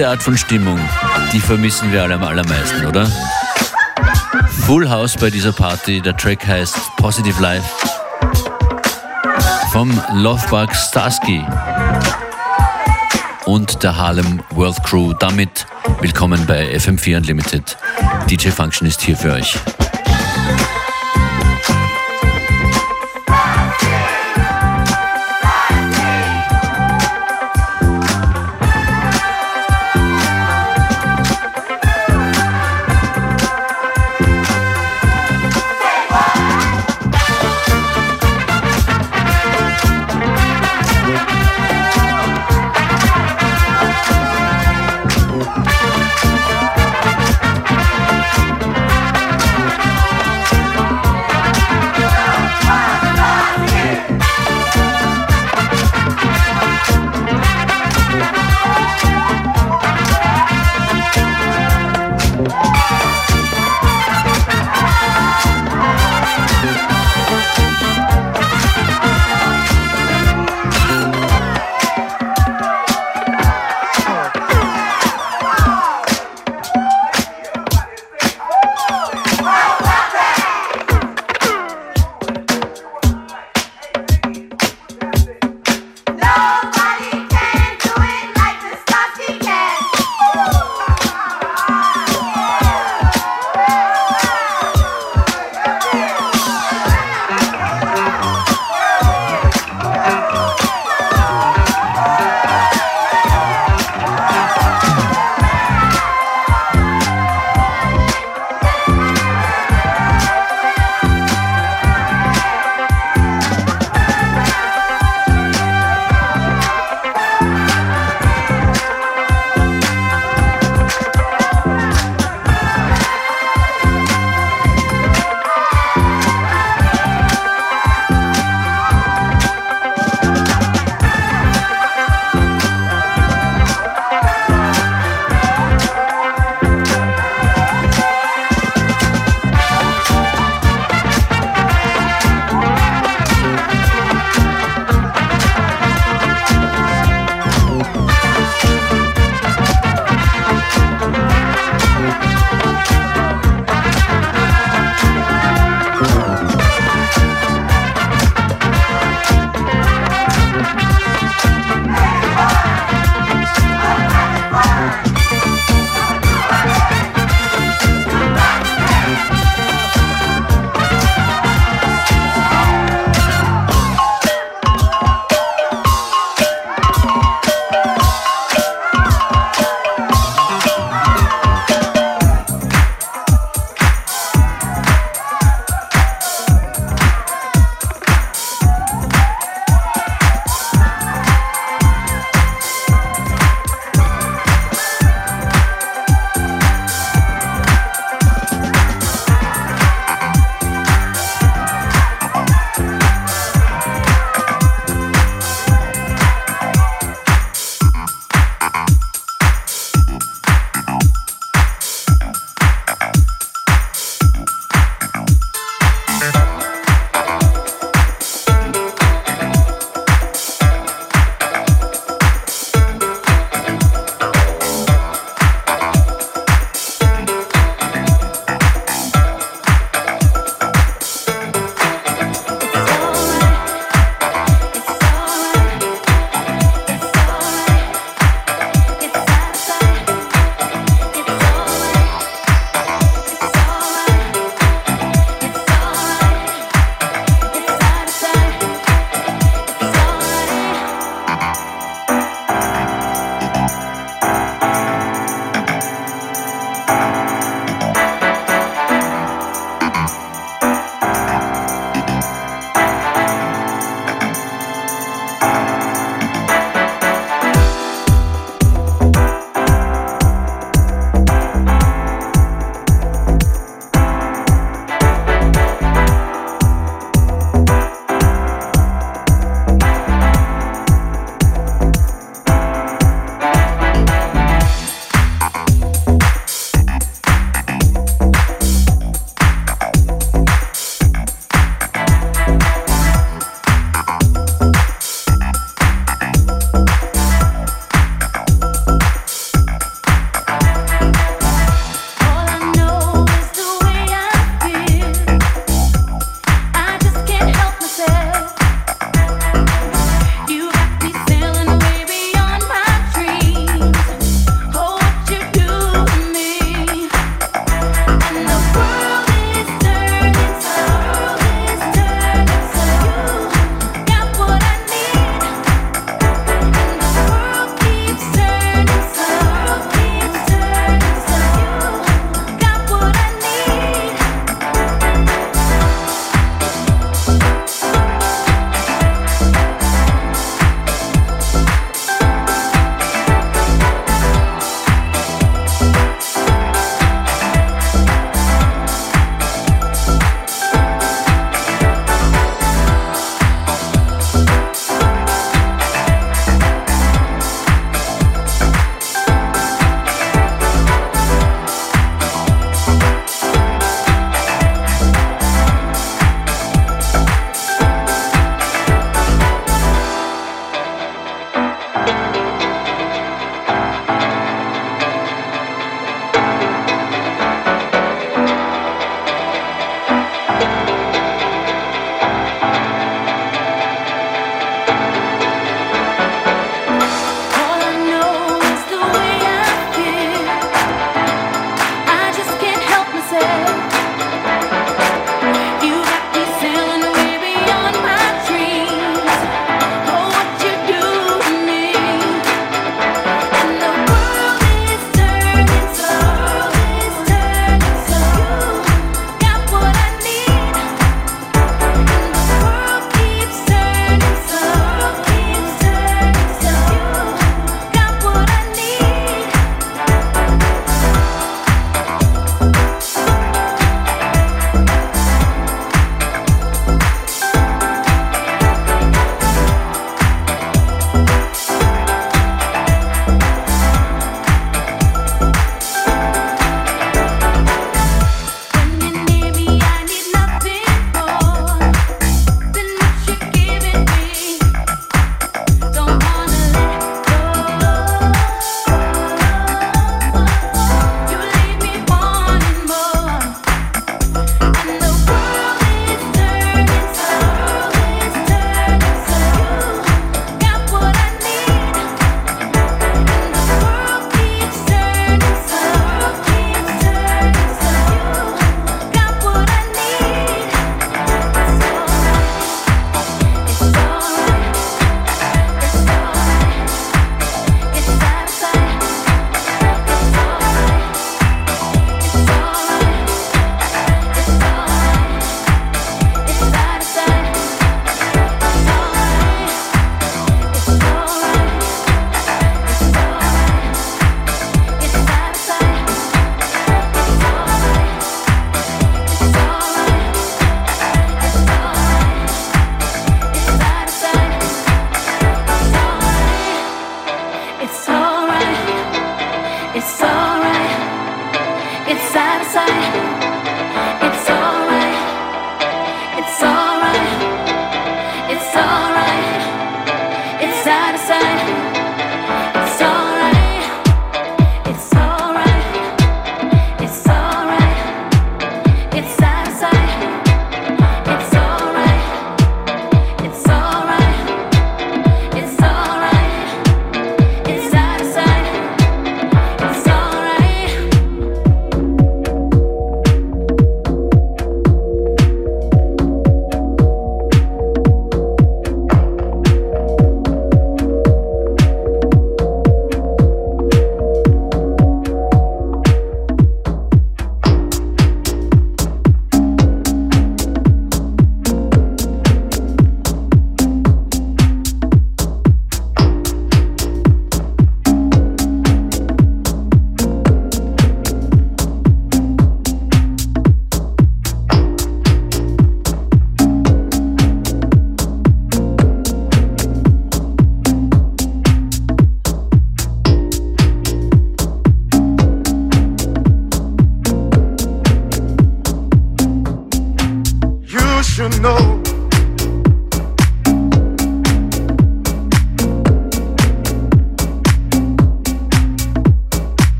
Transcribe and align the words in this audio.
diese 0.00 0.08
Art 0.08 0.22
von 0.22 0.38
Stimmung, 0.38 0.80
die 1.30 1.40
vermissen 1.40 1.92
wir 1.92 2.02
alle 2.02 2.14
am 2.14 2.22
allermeisten, 2.22 2.86
oder? 2.86 3.06
Full 4.64 4.88
House 4.88 5.14
bei 5.14 5.28
dieser 5.28 5.52
Party, 5.52 6.00
der 6.00 6.16
Track 6.16 6.46
heißt 6.46 6.74
Positive 6.96 7.38
Life 7.42 7.68
vom 9.70 9.92
Lovebug 10.14 10.74
Starsky 10.74 11.44
und 13.44 13.82
der 13.82 13.94
Harlem 13.94 14.42
World 14.52 14.82
Crew. 14.84 15.12
Damit 15.20 15.66
willkommen 16.00 16.46
bei 16.46 16.74
FM4 16.74 17.18
Unlimited. 17.18 17.76
DJ 18.30 18.48
Function 18.48 18.88
ist 18.88 19.02
hier 19.02 19.18
für 19.18 19.32
euch. 19.32 19.58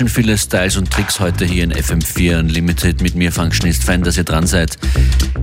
Schön 0.00 0.08
viele 0.08 0.38
Styles 0.38 0.78
und 0.78 0.90
Tricks 0.90 1.20
heute 1.20 1.44
hier 1.44 1.62
in 1.62 1.74
FM4 1.74 2.38
Unlimited 2.38 3.02
mit 3.02 3.14
mir 3.16 3.30
Functionist. 3.30 3.84
Fein, 3.84 4.02
dass 4.02 4.16
ihr 4.16 4.24
dran 4.24 4.46
seid. 4.46 4.78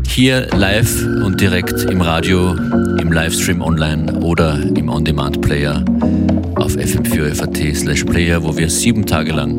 Hier 0.08 0.48
live 0.48 1.06
und 1.24 1.40
direkt 1.40 1.84
im 1.84 2.02
Radio, 2.02 2.56
im 3.00 3.12
Livestream 3.12 3.62
online 3.62 4.12
oder 4.22 4.60
im 4.76 4.90
On-Demand-Player 4.90 5.86
auf 6.56 6.72
fm4.at 6.76 7.76
slash 7.78 8.04
player, 8.06 8.42
wo 8.42 8.58
wir 8.58 8.68
sieben 8.72 9.06
Tage 9.06 9.32
lang 9.32 9.58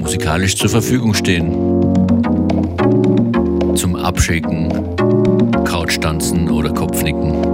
musikalisch 0.00 0.56
zur 0.56 0.70
Verfügung 0.70 1.14
stehen. 1.14 1.52
Zum 3.76 3.94
Abschicken, 3.94 4.96
Couchtanzen 5.64 6.50
oder 6.50 6.70
Kopfnicken. 6.70 7.44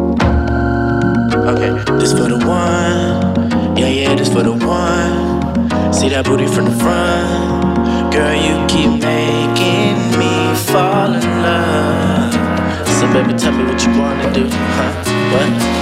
Okay, 1.46 1.74
this 1.98 2.14
for 2.14 2.26
the 2.26 2.42
one. 2.46 3.76
Yeah, 3.76 3.88
yeah, 3.88 4.16
this 4.16 4.30
for 4.30 4.42
the 4.42 4.52
one. 4.64 5.23
See 5.94 6.08
that 6.10 6.24
booty 6.24 6.46
from 6.46 6.64
the 6.66 6.76
front. 6.82 8.12
Girl, 8.12 8.34
you 8.34 8.66
keep 8.66 8.90
making 9.00 9.96
me 10.18 10.54
fall 10.68 11.14
in 11.14 11.22
love. 11.42 12.34
So, 12.98 13.06
baby, 13.12 13.32
tell 13.38 13.52
me 13.52 13.64
what 13.64 13.80
you 13.84 13.92
wanna 13.98 14.32
do, 14.34 14.48
huh? 14.50 14.92
What? 15.32 15.74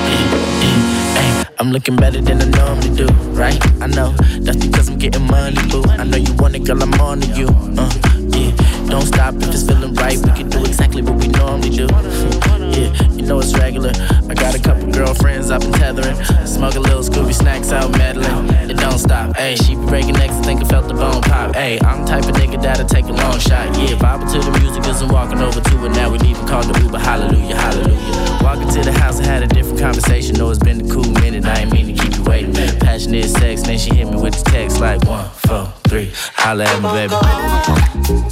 I'm 1.58 1.70
looking 1.70 1.96
better 1.96 2.20
than 2.20 2.42
I 2.42 2.44
normally 2.44 2.90
do, 2.94 3.06
right? 3.32 3.58
I 3.80 3.86
know 3.86 4.10
that's 4.40 4.66
because 4.66 4.88
I'm 4.88 4.98
getting 4.98 5.26
money, 5.28 5.56
boo. 5.70 5.82
I 5.88 6.04
know 6.04 6.18
you 6.18 6.34
want 6.34 6.56
it, 6.56 6.64
girl, 6.66 6.82
I'm 6.82 6.92
on 7.00 7.20
to 7.20 7.26
you. 7.38 7.48
Uh, 7.78 8.11
don't 8.92 9.06
stop 9.06 9.34
if 9.36 9.48
it's 9.48 9.66
feeling 9.66 9.94
right. 9.94 10.18
We 10.18 10.30
can 10.32 10.50
do 10.50 10.60
exactly 10.66 11.00
what 11.00 11.16
we 11.16 11.28
normally 11.28 11.70
do. 11.70 11.86
yeah, 12.76 12.92
you 13.16 13.22
know 13.22 13.40
it's 13.40 13.56
regular. 13.56 13.92
I 14.28 14.34
got 14.34 14.54
a 14.54 14.60
couple 14.60 14.92
girlfriends 14.92 15.50
I've 15.50 15.62
been 15.62 15.72
tethering. 15.72 16.18
A 16.62 16.80
little 16.80 17.02
Scooby 17.02 17.34
snacks 17.34 17.72
out 17.72 17.90
meddling. 17.98 18.48
It 18.70 18.76
don't 18.76 18.98
stop. 18.98 19.34
Hey, 19.36 19.56
she 19.56 19.74
be 19.74 19.84
breaking 19.86 20.14
necks 20.14 20.34
and 20.34 20.44
think 20.44 20.62
I 20.62 20.68
felt 20.68 20.88
the 20.88 20.94
bone 20.94 21.22
pop. 21.22 21.54
Hey, 21.54 21.78
I'm 21.80 22.02
the 22.02 22.06
type 22.06 22.24
of 22.24 22.36
nigga 22.36 22.62
that'll 22.62 22.86
take 22.86 23.06
a 23.06 23.12
long 23.12 23.40
shot. 23.40 23.66
Yeah, 23.76 23.96
vibing 23.96 24.30
to 24.32 24.38
the 24.38 24.58
music 24.60 24.84
I'm 25.02 25.08
walking 25.08 25.40
over 25.40 25.60
to 25.60 25.86
it. 25.86 25.88
Now 25.90 26.10
we 26.10 26.18
even 26.28 26.46
call 26.46 26.62
the 26.62 26.78
Uber. 26.80 26.98
Hallelujah, 26.98 27.56
hallelujah. 27.56 28.38
Walking 28.44 28.68
to 28.74 28.80
the 28.82 28.92
house, 28.92 29.20
I 29.20 29.24
had 29.24 29.42
a 29.42 29.48
different 29.48 29.80
conversation. 29.80 30.36
Know 30.36 30.50
it's 30.50 30.58
been 30.60 30.88
a 30.88 30.88
cool 30.92 31.10
minute. 31.20 31.44
I 31.46 31.62
ain't 31.62 31.72
mean 31.72 31.96
to 31.96 32.02
keep 32.02 32.14
you 32.14 32.22
waiting. 32.24 32.54
Passionate 32.78 33.28
sex, 33.28 33.62
then 33.62 33.78
she 33.78 33.94
hit 33.94 34.08
me 34.08 34.20
with 34.20 34.34
the 34.34 34.50
text 34.50 34.80
like 34.80 35.02
one, 35.04 35.28
three. 35.92 36.08
Holla 36.36 36.64
at 36.64 36.80
me, 36.80 36.88
baby. 36.96 37.12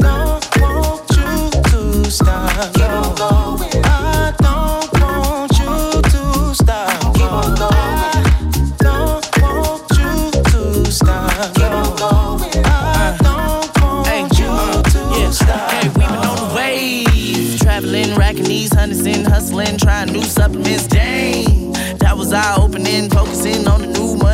Don't 0.01 0.45
want 0.61 1.11
you 1.13 1.51
to 1.69 1.81
stop. 2.11 2.57
I 2.57 2.59
don't 2.79 3.21
want 3.21 3.61
you 5.61 6.01
to 6.01 6.55
stop. 6.55 6.89
Don't 7.19 7.61
want 9.43 9.85
you 9.93 10.15
to 10.43 10.61
stop. 10.91 11.31
I 11.37 11.39
don't 13.21 13.69
want 13.83 14.33
you 14.39 14.53
to 14.93 15.01
stop. 15.31 15.71
Hey, 15.71 15.89
we 15.89 15.93
been 16.01 16.05
on 16.05 16.55
the. 16.55 17.59
Traveling, 17.61 18.11
racking 18.17 18.45
these 18.45 18.73
hundreds 18.73 19.05
in, 19.05 19.25
hustling, 19.25 19.77
trying 19.77 20.11
new 20.13 20.23
supplements. 20.23 20.87
Dang, 20.87 21.73
that 21.99 22.17
was 22.17 22.33
eye 22.33 22.55
opening. 22.57 23.11
Focusing 23.11 23.69
on 23.69 23.81
the 23.83 23.89
new 23.89 24.17
money, 24.17 24.30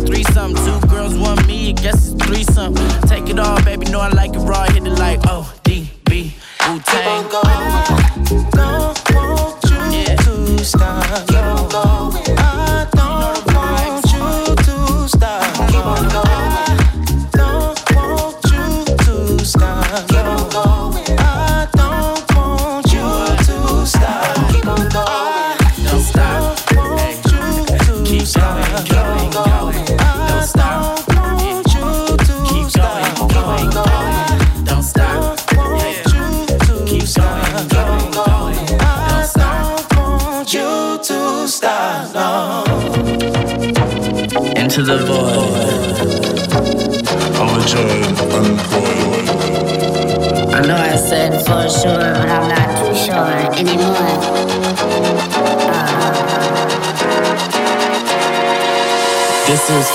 scene 0.00 0.06
like 0.06 0.06
three 0.06 0.24
something. 0.32 0.64
Two 0.64 0.86
girls, 0.88 1.16
one 1.16 1.46
me, 1.46 1.72
guess 1.72 2.12
it's 2.12 2.24
three 2.24 2.44
something. 2.44 3.08
Take 3.08 3.28
it 3.28 3.38
all, 3.38 3.62
baby, 3.64 3.86
know 3.86 4.00
I 4.00 4.08
like 4.08 4.34
it 4.34 4.38
raw. 4.38 4.64
Hit 4.64 4.86
it 4.86 4.98
like 4.98 5.20
O 5.28 5.52
D 5.64 5.90
B 6.04 6.34
Wu 6.68 6.80
Tang. 6.80 7.99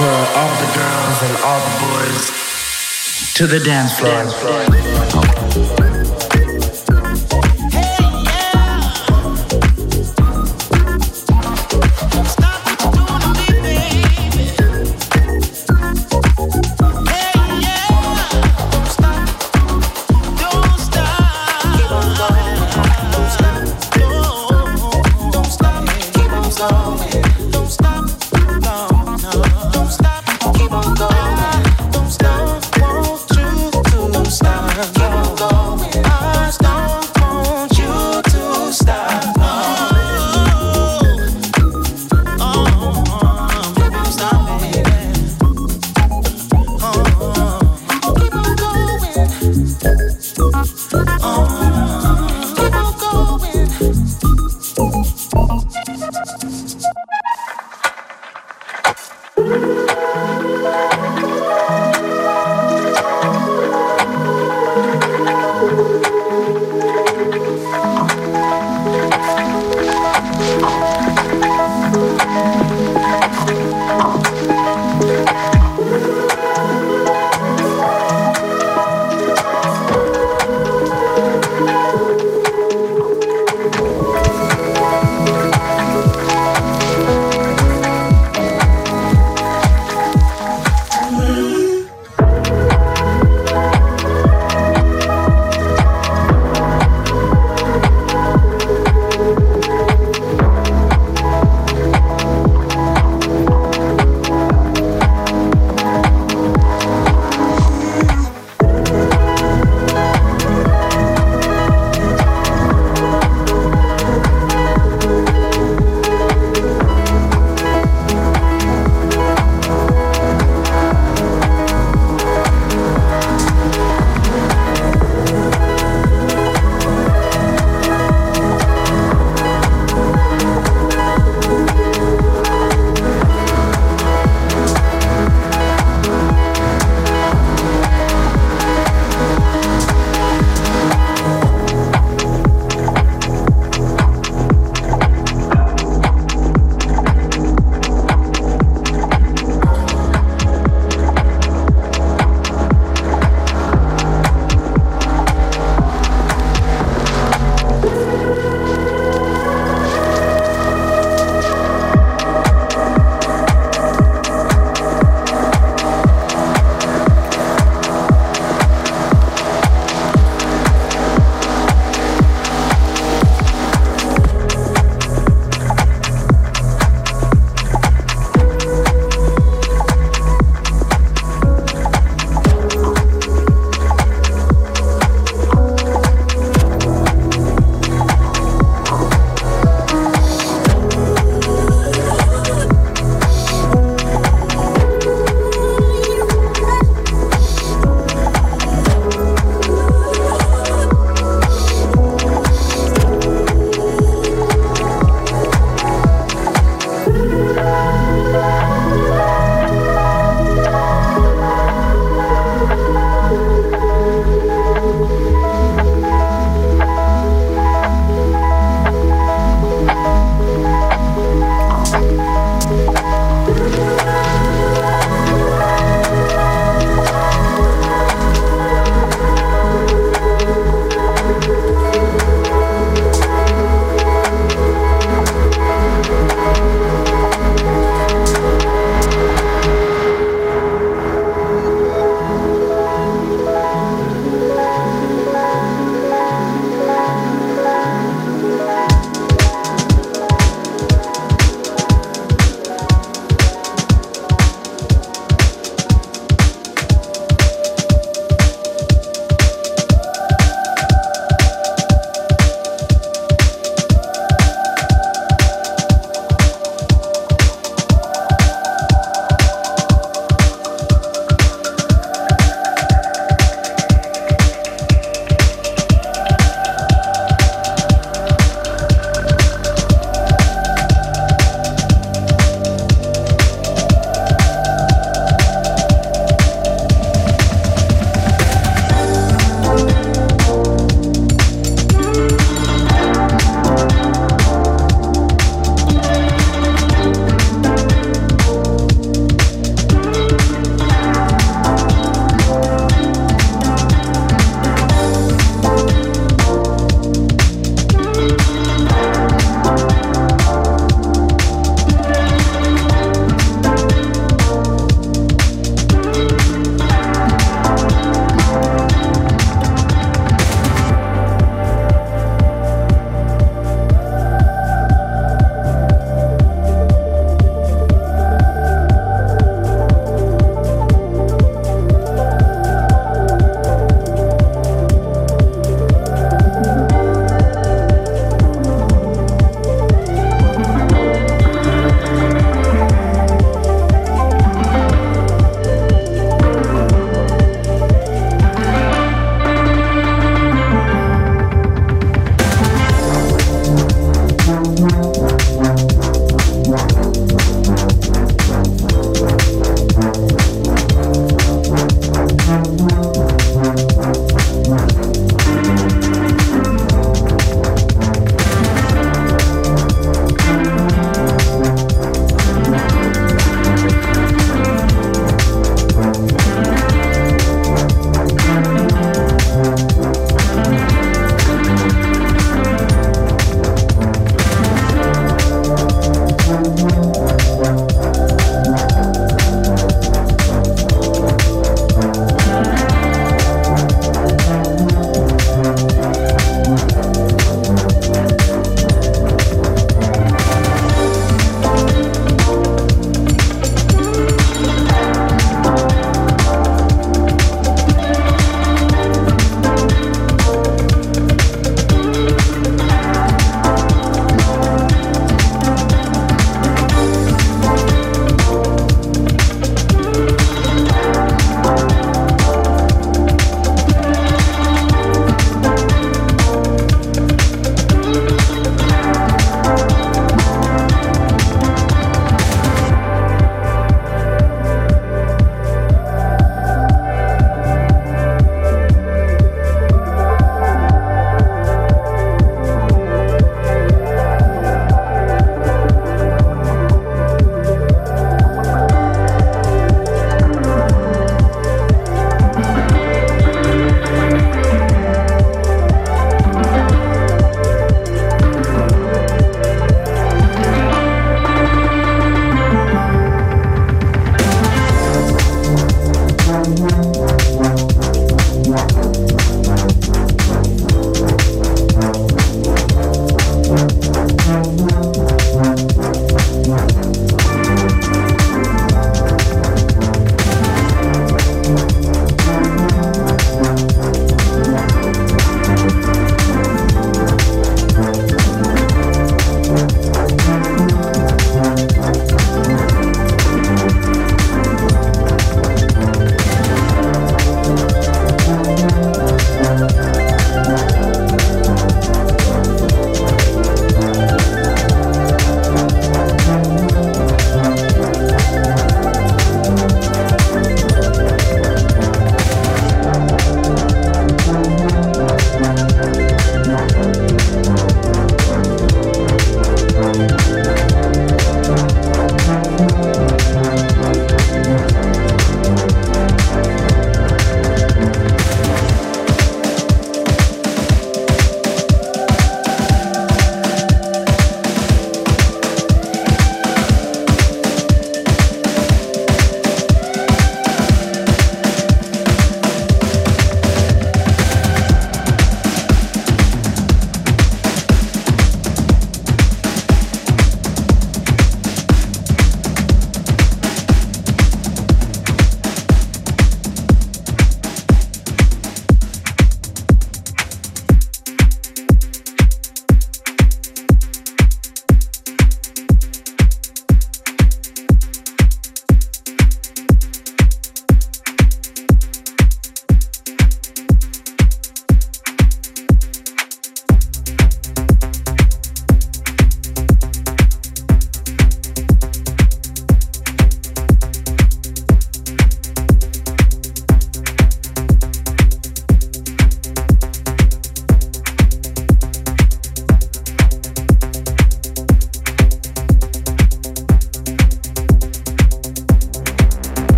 For 0.00 0.06
all 0.06 0.54
the 0.56 0.70
girls 0.78 1.22
and 1.24 1.36
all 1.44 1.60
the 1.60 1.76
boys 1.84 3.34
to 3.34 3.46
the 3.46 3.60
dance 3.60 3.98
floor. 3.98 5.49